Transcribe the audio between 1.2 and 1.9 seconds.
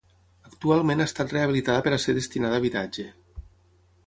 rehabilitada